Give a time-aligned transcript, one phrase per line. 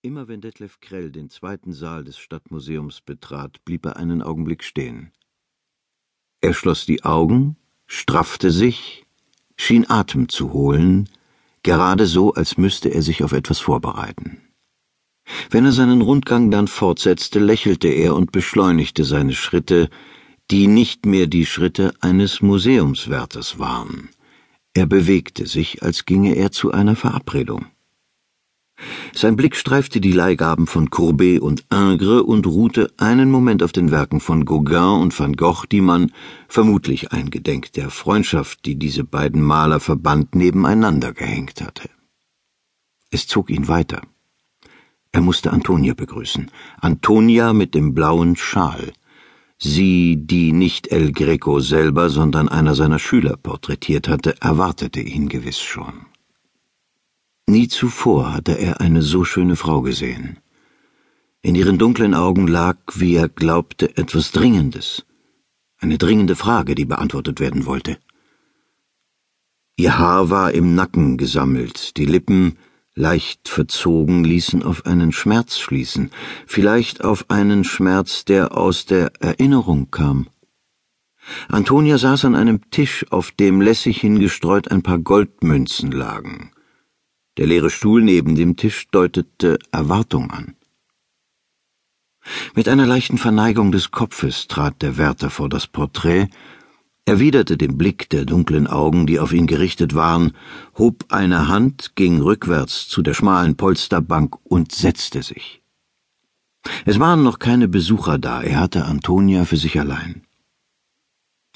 [0.00, 5.10] Immer wenn Detlef Krell den zweiten Saal des Stadtmuseums betrat, blieb er einen Augenblick stehen.
[6.40, 7.56] Er schloss die Augen,
[7.88, 9.06] straffte sich,
[9.56, 11.08] schien Atem zu holen,
[11.64, 14.40] gerade so, als müsste er sich auf etwas vorbereiten.
[15.50, 19.90] Wenn er seinen Rundgang dann fortsetzte, lächelte er und beschleunigte seine Schritte,
[20.48, 24.10] die nicht mehr die Schritte eines Museumswärters waren.
[24.74, 27.66] Er bewegte sich, als ginge er zu einer Verabredung.
[29.12, 33.90] Sein Blick streifte die Leihgaben von Courbet und Ingres und ruhte einen Moment auf den
[33.90, 36.12] Werken von Gauguin und van Gogh, die man,
[36.46, 41.90] vermutlich eingedenk der Freundschaft, die diese beiden Maler verband, nebeneinander gehängt hatte.
[43.10, 44.02] Es zog ihn weiter.
[45.10, 46.50] Er musste Antonia begrüßen.
[46.80, 48.92] Antonia mit dem blauen Schal.
[49.56, 55.58] Sie, die nicht El Greco selber, sondern einer seiner Schüler porträtiert hatte, erwartete ihn gewiss
[55.58, 56.06] schon.
[57.48, 60.36] Nie zuvor hatte er eine so schöne Frau gesehen.
[61.40, 65.06] In ihren dunklen Augen lag, wie er glaubte, etwas Dringendes,
[65.78, 67.96] eine dringende Frage, die beantwortet werden wollte.
[69.78, 72.58] Ihr Haar war im Nacken gesammelt, die Lippen,
[72.94, 76.10] leicht verzogen, ließen auf einen Schmerz schließen,
[76.46, 80.28] vielleicht auf einen Schmerz, der aus der Erinnerung kam.
[81.48, 86.52] Antonia saß an einem Tisch, auf dem lässig hingestreut ein paar Goldmünzen lagen.
[87.38, 90.56] Der leere Stuhl neben dem Tisch deutete Erwartung an.
[92.56, 96.26] Mit einer leichten Verneigung des Kopfes trat der Wärter vor das Porträt,
[97.04, 100.32] erwiderte den Blick der dunklen Augen, die auf ihn gerichtet waren,
[100.76, 105.62] hob eine Hand, ging rückwärts zu der schmalen Polsterbank und setzte sich.
[106.86, 110.22] Es waren noch keine Besucher da, er hatte Antonia für sich allein.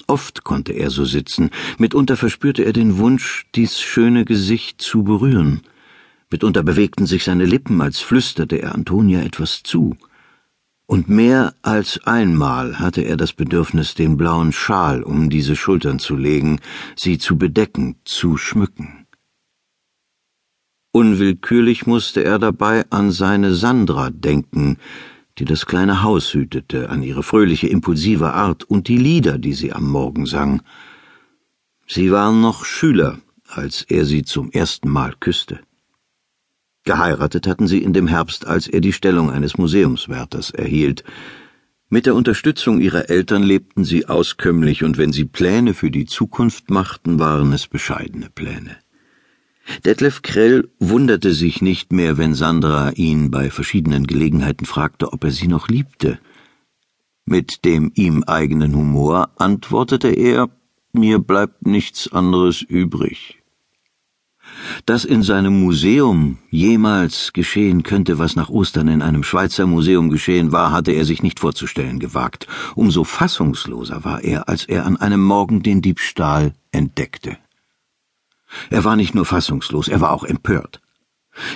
[0.07, 5.61] Oft konnte er so sitzen, mitunter verspürte er den Wunsch, dies schöne Gesicht zu berühren,
[6.33, 9.95] Mitunter bewegten sich seine Lippen, als flüsterte er Antonia etwas zu.
[10.87, 16.15] Und mehr als einmal hatte er das Bedürfnis, den blauen Schal um diese Schultern zu
[16.15, 16.59] legen,
[16.95, 19.05] sie zu bedecken, zu schmücken.
[20.91, 24.77] Unwillkürlich musste er dabei an seine Sandra denken,
[25.37, 29.71] die das kleine Haus hütete, an ihre fröhliche, impulsive Art und die Lieder, die sie
[29.71, 30.63] am Morgen sang.
[31.87, 35.59] Sie waren noch Schüler, als er sie zum ersten Mal küsste.
[36.83, 41.03] Geheiratet hatten sie in dem Herbst, als er die Stellung eines Museumswärters erhielt.
[41.89, 46.69] Mit der Unterstützung ihrer Eltern lebten sie auskömmlich, und wenn sie Pläne für die Zukunft
[46.69, 48.77] machten, waren es bescheidene Pläne.
[49.85, 55.31] Detlef Krell wunderte sich nicht mehr, wenn Sandra ihn bei verschiedenen Gelegenheiten fragte, ob er
[55.31, 56.19] sie noch liebte.
[57.25, 60.49] Mit dem ihm eigenen Humor antwortete er,
[60.91, 63.42] mir bleibt nichts anderes übrig.
[64.85, 70.51] Dass in seinem Museum jemals geschehen könnte, was nach Ostern in einem Schweizer Museum geschehen
[70.51, 72.47] war, hatte er sich nicht vorzustellen gewagt.
[72.75, 77.37] Umso fassungsloser war er, als er an einem Morgen den Diebstahl entdeckte.
[78.69, 80.81] Er war nicht nur fassungslos, er war auch empört.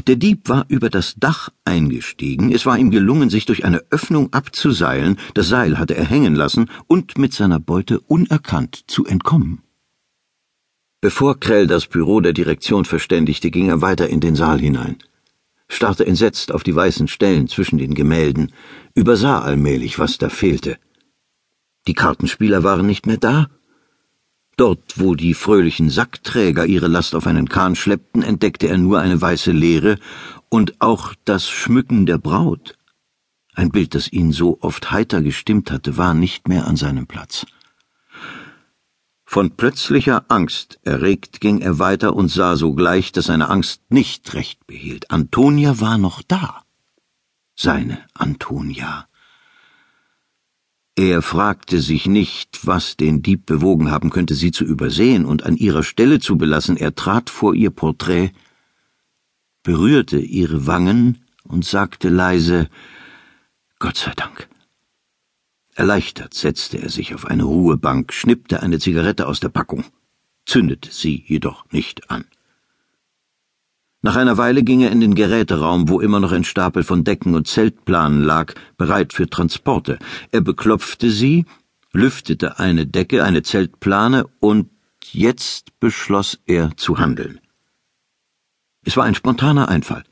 [0.08, 4.34] Der Dieb war über das Dach eingestiegen, es war ihm gelungen, sich durch eine Öffnung
[4.34, 9.62] abzuseilen, das Seil hatte er hängen lassen und mit seiner Beute unerkannt zu entkommen.
[11.00, 14.98] Bevor Krell das Büro der Direktion verständigte, ging er weiter in den Saal hinein,
[15.68, 18.52] starrte entsetzt auf die weißen Stellen zwischen den Gemälden,
[18.96, 20.80] übersah allmählich, was da fehlte.
[21.86, 23.48] Die Kartenspieler waren nicht mehr da.
[24.56, 29.22] Dort, wo die fröhlichen Sackträger ihre Last auf einen Kahn schleppten, entdeckte er nur eine
[29.22, 30.00] weiße Leere
[30.50, 32.76] und auch das Schmücken der Braut.
[33.54, 37.46] Ein Bild, das ihn so oft heiter gestimmt hatte, war nicht mehr an seinem Platz.
[39.30, 44.66] Von plötzlicher Angst erregt ging er weiter und sah sogleich, dass seine Angst nicht recht
[44.66, 45.12] behielt.
[45.12, 46.64] Antonia war noch da.
[47.54, 49.06] Seine Antonia.
[50.96, 55.58] Er fragte sich nicht, was den Dieb bewogen haben könnte, sie zu übersehen und an
[55.58, 56.78] ihrer Stelle zu belassen.
[56.78, 58.32] Er trat vor ihr Porträt,
[59.62, 62.70] berührte ihre Wangen und sagte leise
[63.78, 64.48] Gott sei Dank.
[65.78, 69.86] Erleichtert setzte er sich auf eine Ruhebank, schnippte eine Zigarette aus der Packung,
[70.44, 72.26] zündete sie jedoch nicht an.
[74.02, 77.36] Nach einer Weile ging er in den Geräteraum, wo immer noch ein Stapel von Decken
[77.36, 80.00] und Zeltplanen lag, bereit für Transporte.
[80.32, 81.46] Er beklopfte sie,
[81.94, 84.72] lüftete eine Decke, eine Zeltplane, und
[85.12, 87.40] jetzt beschloss er zu handeln.
[88.84, 90.06] Es war ein spontaner Einfall.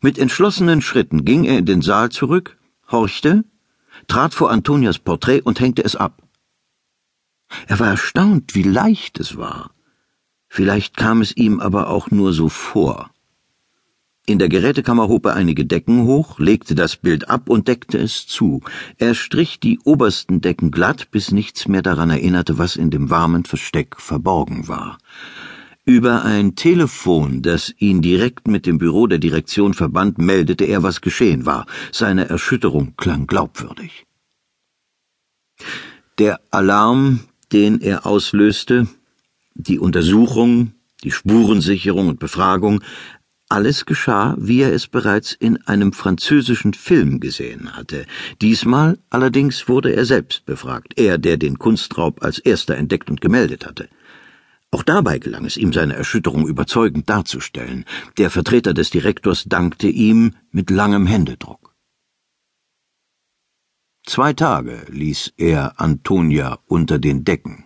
[0.00, 2.58] Mit entschlossenen Schritten ging er in den Saal zurück,
[2.90, 3.44] horchte,
[4.08, 6.22] trat vor Antonias Porträt und hängte es ab.
[7.66, 9.70] Er war erstaunt, wie leicht es war.
[10.48, 13.10] Vielleicht kam es ihm aber auch nur so vor.
[14.26, 18.26] In der Gerätekammer hob er einige Decken hoch, legte das Bild ab und deckte es
[18.26, 18.60] zu.
[18.98, 23.44] Er strich die obersten Decken glatt, bis nichts mehr daran erinnerte, was in dem warmen
[23.44, 24.98] Versteck verborgen war.
[25.88, 31.00] Über ein Telefon, das ihn direkt mit dem Büro der Direktion verband, meldete er, was
[31.00, 31.64] geschehen war.
[31.92, 34.04] Seine Erschütterung klang glaubwürdig.
[36.18, 37.20] Der Alarm,
[37.52, 38.86] den er auslöste,
[39.54, 40.72] die Untersuchung,
[41.04, 42.84] die Spurensicherung und Befragung,
[43.48, 48.04] alles geschah, wie er es bereits in einem französischen Film gesehen hatte.
[48.42, 53.64] Diesmal allerdings wurde er selbst befragt, er, der den Kunstraub als erster entdeckt und gemeldet
[53.64, 53.88] hatte.
[54.70, 57.84] Auch dabei gelang es ihm, seine Erschütterung überzeugend darzustellen.
[58.18, 61.74] Der Vertreter des Direktors dankte ihm mit langem Händedruck.
[64.04, 67.64] Zwei Tage ließ er Antonia unter den Decken.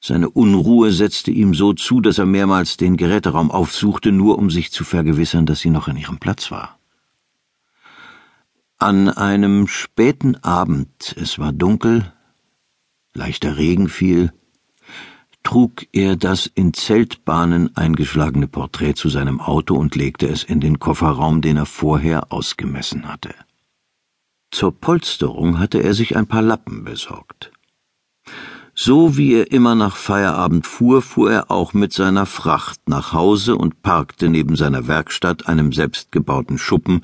[0.00, 4.70] Seine Unruhe setzte ihm so zu, dass er mehrmals den Geräteraum aufsuchte, nur um sich
[4.70, 6.78] zu vergewissern, dass sie noch an ihrem Platz war.
[8.78, 12.12] An einem späten Abend, es war dunkel,
[13.12, 14.32] leichter Regen fiel,
[15.48, 20.78] trug er das in Zeltbahnen eingeschlagene Porträt zu seinem Auto und legte es in den
[20.78, 23.34] Kofferraum, den er vorher ausgemessen hatte.
[24.50, 27.50] Zur Polsterung hatte er sich ein paar Lappen besorgt.
[28.74, 33.56] So wie er immer nach Feierabend fuhr, fuhr er auch mit seiner Fracht nach Hause
[33.56, 37.00] und parkte neben seiner Werkstatt, einem selbstgebauten Schuppen,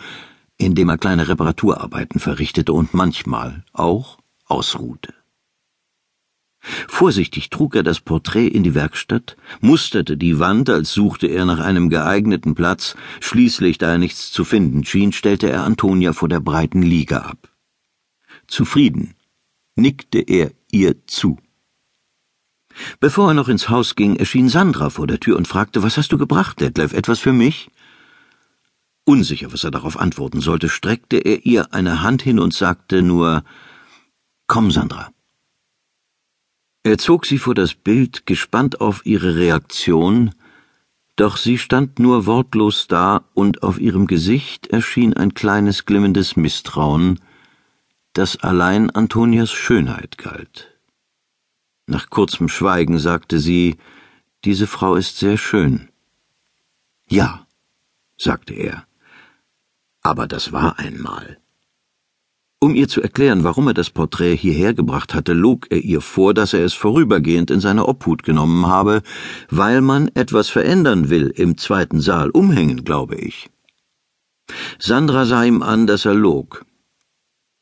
[0.59, 5.15] in dem er kleine Reparaturarbeiten verrichtete und manchmal auch ausruhte.
[6.89, 11.61] Vorsichtig trug er das Porträt in die Werkstatt, musterte die Wand, als suchte er nach
[11.61, 16.41] einem geeigneten Platz, schließlich, da er nichts zu finden schien, stellte er Antonia vor der
[16.41, 17.51] breiten Liege ab.
[18.47, 19.15] Zufrieden
[19.77, 21.39] nickte er ihr zu.
[22.99, 26.13] Bevor er noch ins Haus ging, erschien Sandra vor der Tür und fragte, was hast
[26.13, 27.71] du gebracht, Detlef, etwas für mich?
[29.05, 33.45] Unsicher, was er darauf antworten sollte, streckte er ihr eine Hand hin und sagte nur
[34.47, 35.14] Komm, Sandra.
[36.85, 40.35] Er zog sie vor das Bild, gespannt auf ihre Reaktion,
[41.17, 47.21] doch sie stand nur wortlos da, und auf ihrem Gesicht erschien ein kleines glimmendes Misstrauen,
[48.13, 50.79] das allein Antonias Schönheit galt.
[51.87, 53.77] Nach kurzem Schweigen sagte sie,
[54.45, 55.89] diese Frau ist sehr schön.
[57.09, 57.47] Ja,
[58.19, 58.87] sagte er.
[60.03, 61.39] Aber das war einmal.
[62.65, 66.33] Um ihr zu erklären, warum er das Porträt hierher gebracht hatte, log er ihr vor,
[66.33, 69.03] dass er es vorübergehend in seine Obhut genommen habe,
[69.51, 73.51] weil man etwas verändern will im zweiten Saal, umhängen, glaube ich.
[74.79, 76.65] Sandra sah ihm an, dass er log.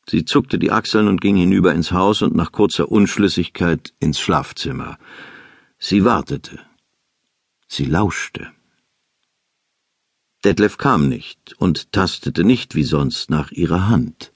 [0.07, 4.97] Sie zuckte die Achseln und ging hinüber ins Haus und nach kurzer Unschlüssigkeit ins Schlafzimmer.
[5.79, 6.61] Sie wartete.
[7.67, 8.47] Sie lauschte.
[10.45, 14.32] Detlef kam nicht und tastete nicht wie sonst nach ihrer Hand.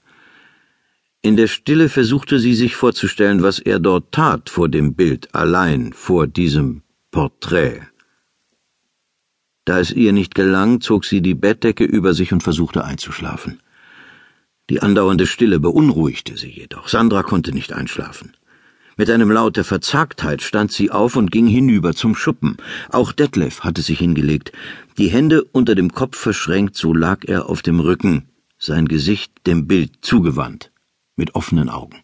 [1.20, 5.92] In der Stille versuchte sie sich vorzustellen, was er dort tat vor dem Bild, allein
[5.92, 7.82] vor diesem Porträt.
[9.64, 13.60] Da es ihr nicht gelang, zog sie die Bettdecke über sich und versuchte einzuschlafen.
[14.70, 16.88] Die andauernde Stille beunruhigte sie jedoch.
[16.88, 18.36] Sandra konnte nicht einschlafen.
[18.96, 22.56] Mit einem Laut der Verzagtheit stand sie auf und ging hinüber zum Schuppen.
[22.90, 24.52] Auch Detlef hatte sich hingelegt.
[24.98, 28.28] Die Hände unter dem Kopf verschränkt, so lag er auf dem Rücken,
[28.58, 30.70] sein Gesicht dem Bild zugewandt,
[31.18, 31.98] mit offenen Augen.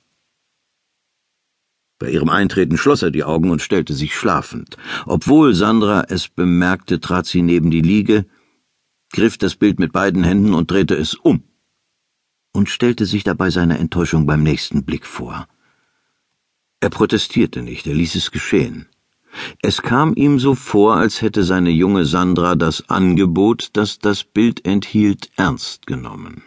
[1.98, 4.76] Bei ihrem Eintreten schloss er die Augen und stellte sich schlafend.
[5.06, 8.26] Obwohl Sandra es bemerkte, trat sie neben die Liege,
[9.12, 11.44] griff das Bild mit beiden Händen und drehte es um
[12.52, 15.48] und stellte sich dabei seiner Enttäuschung beim nächsten Blick vor.
[16.80, 18.86] Er protestierte nicht, er ließ es geschehen.
[19.62, 24.64] Es kam ihm so vor, als hätte seine junge Sandra das Angebot, das das Bild
[24.64, 26.44] enthielt, ernst genommen.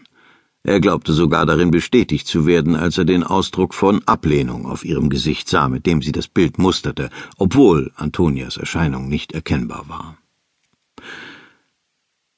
[0.68, 5.10] Er glaubte sogar darin bestätigt zu werden, als er den Ausdruck von Ablehnung auf ihrem
[5.10, 10.18] Gesicht sah, mit dem sie das Bild musterte, obwohl Antonias Erscheinung nicht erkennbar war.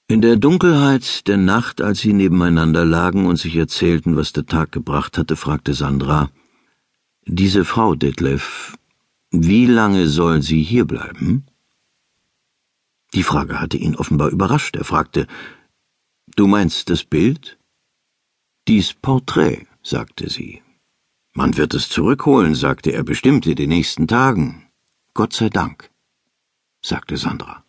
[0.07, 4.71] In der Dunkelheit der Nacht, als sie nebeneinander lagen und sich erzählten, was der Tag
[4.71, 6.29] gebracht hatte, fragte Sandra
[7.25, 8.77] Diese Frau, Detlef,
[9.31, 11.47] wie lange soll sie hier bleiben?
[13.15, 14.75] Die Frage hatte ihn offenbar überrascht.
[14.75, 15.25] Er fragte
[16.35, 17.58] Du meinst das Bild?
[18.69, 20.61] Dies Porträt, sagte sie.
[21.33, 24.67] Man wird es zurückholen, sagte er bestimmt in den nächsten Tagen.
[25.15, 25.89] Gott sei Dank,
[26.79, 27.63] sagte Sandra.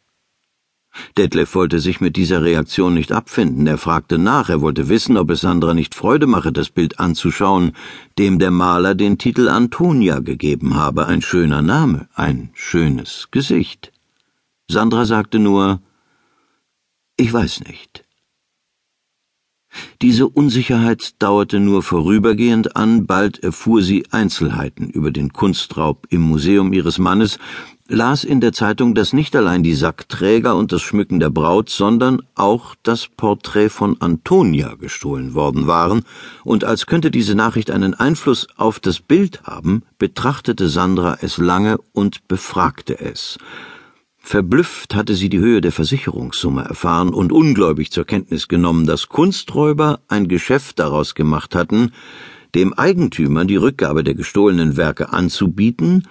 [1.17, 3.67] Detlef wollte sich mit dieser Reaktion nicht abfinden.
[3.67, 7.73] Er fragte nach, er wollte wissen, ob es Sandra nicht Freude mache, das Bild anzuschauen,
[8.19, 11.07] dem der Maler den Titel Antonia gegeben habe.
[11.07, 13.91] Ein schöner Name, ein schönes Gesicht.
[14.69, 15.81] Sandra sagte nur,
[17.17, 18.00] Ich weiß nicht.
[20.03, 26.73] Diese Unsicherheit dauerte nur vorübergehend an, bald erfuhr sie Einzelheiten über den Kunstraub im Museum
[26.73, 27.39] ihres Mannes,
[27.91, 32.23] las in der Zeitung, dass nicht allein die Sackträger und das Schmücken der Braut, sondern
[32.35, 36.03] auch das Porträt von Antonia gestohlen worden waren,
[36.45, 41.79] und als könnte diese Nachricht einen Einfluss auf das Bild haben, betrachtete Sandra es lange
[41.93, 43.39] und befragte es.
[44.31, 50.03] Verblüfft hatte sie die Höhe der Versicherungssumme erfahren und ungläubig zur Kenntnis genommen, dass Kunsträuber
[50.07, 51.91] ein Geschäft daraus gemacht hatten,
[52.55, 56.07] dem Eigentümer die Rückgabe der gestohlenen Werke anzubieten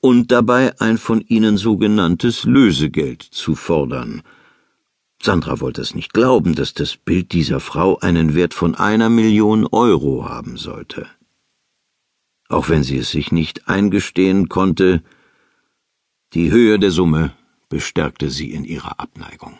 [0.00, 4.22] und dabei ein von ihnen sogenanntes Lösegeld zu fordern.
[5.22, 9.66] Sandra wollte es nicht glauben, dass das Bild dieser Frau einen Wert von einer Million
[9.66, 11.06] Euro haben sollte.
[12.48, 15.02] Auch wenn sie es sich nicht eingestehen konnte,
[16.32, 17.34] die Höhe der Summe
[17.68, 19.58] bestärkte sie in ihrer Abneigung.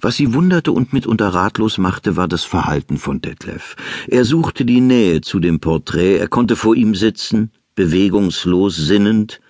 [0.00, 3.76] Was sie wunderte und mitunter ratlos machte, war das Verhalten von Detlef.
[4.08, 9.40] Er suchte die Nähe zu dem Porträt, er konnte vor ihm sitzen, bewegungslos sinnend,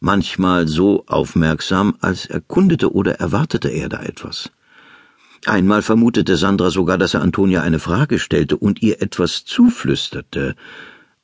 [0.00, 4.50] manchmal so aufmerksam, als erkundete oder erwartete er da etwas.
[5.46, 10.56] Einmal vermutete Sandra sogar, dass er Antonia eine Frage stellte und ihr etwas zuflüsterte,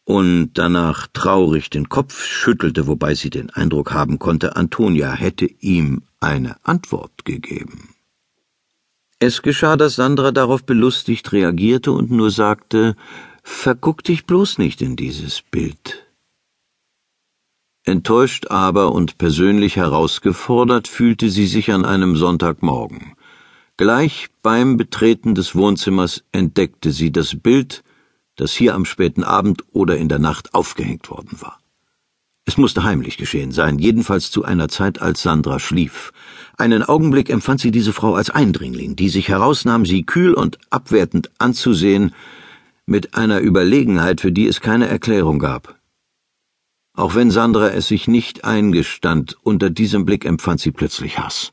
[0.05, 6.03] und danach traurig den Kopf schüttelte, wobei sie den Eindruck haben konnte, Antonia hätte ihm
[6.21, 7.95] eine Antwort gegeben.
[9.19, 12.97] Es geschah, dass Sandra darauf belustigt reagierte und nur sagte,
[13.43, 16.07] Verguck dich bloß nicht in dieses Bild.
[17.85, 23.17] Enttäuscht aber und persönlich herausgefordert fühlte sie sich an einem Sonntagmorgen.
[23.77, 27.83] Gleich beim Betreten des Wohnzimmers entdeckte sie das Bild,
[28.41, 31.61] das hier am späten Abend oder in der Nacht aufgehängt worden war.
[32.47, 36.13] Es musste heimlich geschehen sein, jedenfalls zu einer Zeit, als Sandra schlief.
[36.57, 41.31] Einen Augenblick empfand sie diese Frau als Eindringling, die sich herausnahm, sie kühl und abwertend
[41.39, 42.15] anzusehen,
[42.87, 45.79] mit einer Überlegenheit, für die es keine Erklärung gab.
[46.95, 51.53] Auch wenn Sandra es sich nicht eingestand, unter diesem Blick empfand sie plötzlich Hass.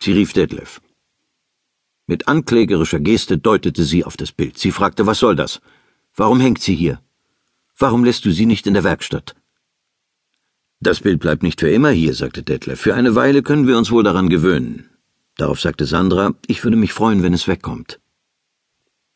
[0.00, 0.80] Sie rief Detlef.
[2.10, 4.58] Mit anklägerischer Geste deutete sie auf das Bild.
[4.58, 5.60] Sie fragte, was soll das?
[6.16, 7.00] Warum hängt sie hier?
[7.78, 9.36] Warum lässt du sie nicht in der Werkstatt?
[10.80, 12.80] Das Bild bleibt nicht für immer hier, sagte Detlef.
[12.80, 14.90] Für eine Weile können wir uns wohl daran gewöhnen.
[15.36, 18.00] Darauf sagte Sandra, ich würde mich freuen, wenn es wegkommt.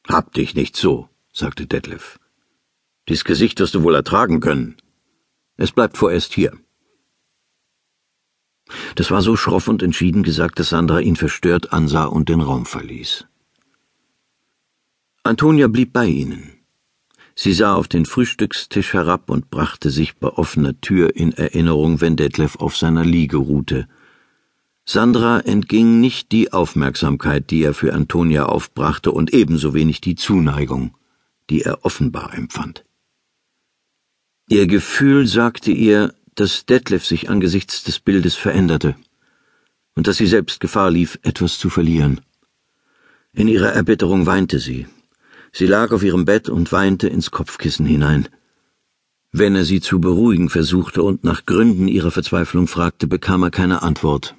[0.06, 2.20] Hab dich nicht so, sagte Detlef.
[3.08, 4.76] Dies Gesicht wirst du wohl ertragen können.
[5.56, 6.52] Es bleibt vorerst hier.
[8.94, 12.66] Das war so schroff und entschieden gesagt, dass Sandra ihn verstört ansah und den Raum
[12.66, 13.26] verließ.
[15.22, 16.50] Antonia blieb bei ihnen.
[17.36, 22.16] Sie sah auf den Frühstückstisch herab und brachte sich bei offener Tür in Erinnerung, wenn
[22.16, 23.88] Detlef auf seiner Liege ruhte.
[24.84, 30.94] Sandra entging nicht die Aufmerksamkeit, die er für Antonia aufbrachte, und ebenso wenig die Zuneigung,
[31.50, 32.84] die er offenbar empfand.
[34.48, 38.96] Ihr Gefühl sagte ihr, dass Detlef sich angesichts des Bildes veränderte
[39.94, 42.20] und dass sie selbst Gefahr lief, etwas zu verlieren.
[43.32, 44.86] In ihrer Erbitterung weinte sie.
[45.52, 48.28] Sie lag auf ihrem Bett und weinte ins Kopfkissen hinein.
[49.32, 53.82] Wenn er sie zu beruhigen versuchte und nach Gründen ihrer Verzweiflung fragte, bekam er keine
[53.82, 54.36] Antwort.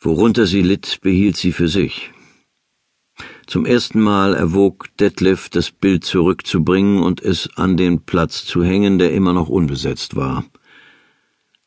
[0.00, 2.12] Worunter sie litt, behielt sie für sich.
[3.48, 8.98] Zum ersten Mal erwog Detlef, das Bild zurückzubringen und es an den Platz zu hängen,
[8.98, 10.44] der immer noch unbesetzt war.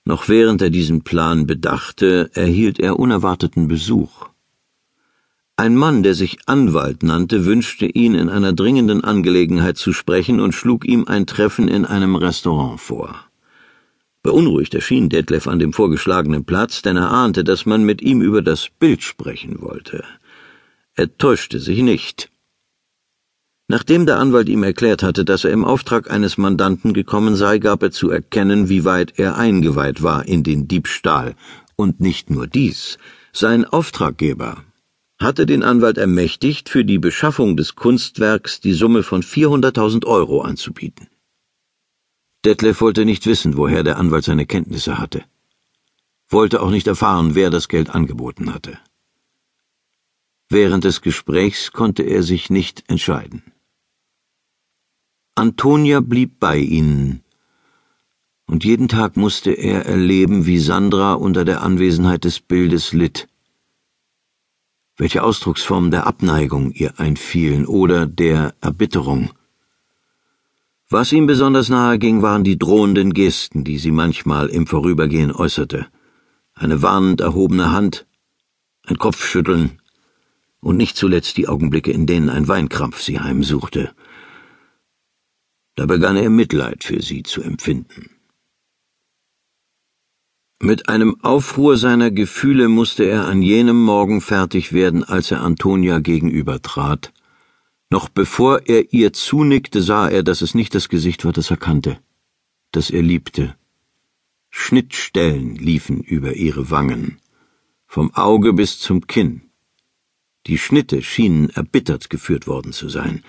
[0.04, 4.30] Noch während er diesen Plan bedachte, erhielt er unerwarteten Besuch.
[5.58, 10.54] Ein Mann, der sich Anwalt nannte, wünschte ihn in einer dringenden Angelegenheit zu sprechen und
[10.54, 13.16] schlug ihm ein Treffen in einem Restaurant vor.
[14.24, 18.42] Beunruhigt erschien Detlef an dem vorgeschlagenen Platz, denn er ahnte, dass man mit ihm über
[18.42, 20.04] das Bild sprechen wollte.
[20.96, 22.31] Er täuschte sich nicht.
[23.74, 27.82] Nachdem der Anwalt ihm erklärt hatte, dass er im Auftrag eines Mandanten gekommen sei, gab
[27.84, 31.36] er zu erkennen, wie weit er eingeweiht war in den Diebstahl.
[31.78, 32.98] Und nicht nur dies.
[33.32, 34.62] Sein Auftraggeber
[35.22, 41.08] hatte den Anwalt ermächtigt, für die Beschaffung des Kunstwerks die Summe von 400.000 Euro anzubieten.
[42.44, 45.24] Detlef wollte nicht wissen, woher der Anwalt seine Kenntnisse hatte.
[46.28, 48.78] Wollte auch nicht erfahren, wer das Geld angeboten hatte.
[50.50, 53.44] Während des Gesprächs konnte er sich nicht entscheiden.
[55.42, 57.24] Antonia blieb bei ihnen,
[58.46, 63.28] und jeden Tag musste er erleben, wie Sandra unter der Anwesenheit des Bildes litt,
[64.98, 69.32] welche Ausdrucksformen der Abneigung ihr einfielen oder der Erbitterung.
[70.92, 75.88] Was ihm besonders nahe ging, waren die drohenden Gesten, die sie manchmal im Vorübergehen äußerte,
[76.54, 78.06] eine warnend erhobene Hand,
[78.86, 79.82] ein Kopfschütteln
[80.60, 83.96] und nicht zuletzt die Augenblicke, in denen ein Weinkrampf sie heimsuchte.
[85.82, 88.12] Da begann er Mitleid für sie zu empfinden.
[90.60, 95.98] Mit einem Aufruhr seiner Gefühle musste er an jenem Morgen fertig werden, als er Antonia
[95.98, 97.12] gegenübertrat.
[97.90, 101.58] Noch bevor er ihr zunickte, sah er, dass es nicht das Gesicht war, das er
[101.58, 101.98] kannte,
[102.72, 103.56] das er liebte.
[104.52, 107.18] Schnittstellen liefen über ihre Wangen,
[107.88, 109.50] vom Auge bis zum Kinn.
[110.46, 113.24] Die Schnitte schienen erbittert geführt worden zu sein.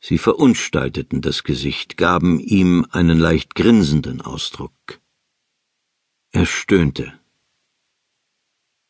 [0.00, 5.00] Sie verunstalteten das Gesicht, gaben ihm einen leicht grinsenden Ausdruck.
[6.32, 7.12] Er stöhnte.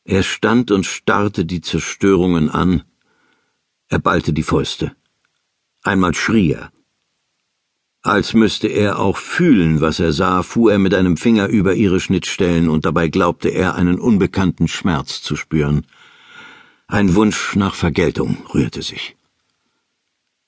[0.05, 2.85] Er stand und starrte die Zerstörungen an.
[3.89, 4.95] Er ballte die Fäuste.
[5.83, 6.73] Einmal schrie er.
[8.03, 12.01] Als müsste er auch fühlen, was er sah, fuhr er mit einem Finger über ihre
[12.01, 15.87] Schnittstellen, und dabei glaubte er einen unbekannten Schmerz zu spüren.
[16.87, 19.17] Ein Wunsch nach Vergeltung rührte sich.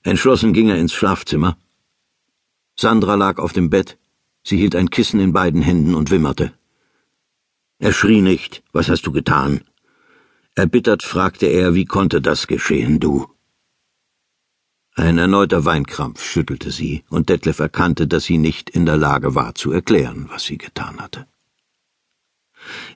[0.03, 1.57] Entschlossen ging er ins Schlafzimmer.
[2.75, 3.97] Sandra lag auf dem Bett,
[4.43, 6.53] sie hielt ein Kissen in beiden Händen und wimmerte.
[7.79, 8.63] Er schrie nicht.
[8.73, 9.61] Was hast du getan?
[10.55, 13.27] Erbittert fragte er, wie konnte das geschehen, du?
[14.95, 19.55] Ein erneuter Weinkrampf schüttelte sie, und Detlef erkannte, dass sie nicht in der Lage war
[19.55, 21.27] zu erklären, was sie getan hatte.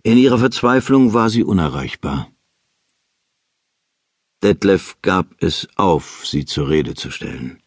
[0.04, 2.30] In ihrer Verzweiflung war sie unerreichbar.
[4.48, 7.62] Detlef gab es auf, sie zur Rede zu stellen.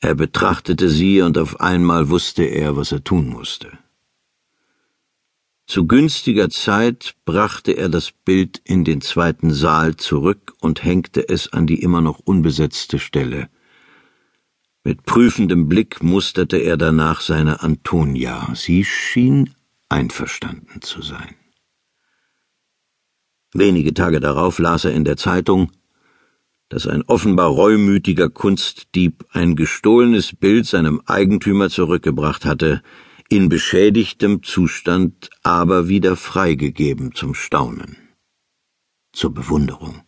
[0.00, 3.70] Er betrachtete sie, und auf einmal wusste er, was er tun musste.
[5.68, 11.52] Zu günstiger Zeit brachte er das Bild in den zweiten Saal zurück und hängte es
[11.52, 13.48] an die immer noch unbesetzte Stelle.
[14.82, 18.52] Mit prüfendem Blick musterte er danach seine Antonia.
[18.56, 19.54] Sie schien
[19.88, 21.36] einverstanden zu sein.
[23.52, 25.72] Wenige Tage darauf las er in der Zeitung,
[26.68, 32.80] dass ein offenbar reumütiger Kunstdieb ein gestohlenes Bild seinem Eigentümer zurückgebracht hatte,
[33.28, 37.96] in beschädigtem Zustand aber wieder freigegeben zum Staunen,
[39.12, 40.02] zur Bewunderung.